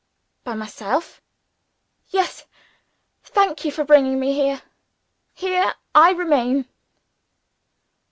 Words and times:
"By 0.43 0.55
myself?" 0.55 1.21
"Yes. 2.09 2.47
Thank 3.21 3.63
you 3.63 3.71
for 3.71 3.83
bringing 3.83 4.19
me 4.19 4.33
here 4.33 4.63
here 5.35 5.75
I 5.93 6.09
remain." 6.13 6.65